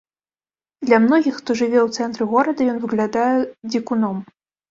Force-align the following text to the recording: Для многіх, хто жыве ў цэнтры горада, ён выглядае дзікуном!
Для 0.87 0.97
многіх, 1.03 1.33
хто 1.41 1.51
жыве 1.59 1.79
ў 1.83 1.89
цэнтры 2.01 2.23
горада, 2.33 2.61
ён 2.73 2.77
выглядае 2.85 3.29
дзікуном! 3.71 4.17